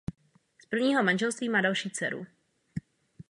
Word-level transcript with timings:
Z 0.61 0.65
prvního 0.69 1.03
manželství 1.03 1.49
má 1.49 1.61
další 1.61 1.89
dceru. 1.89 2.25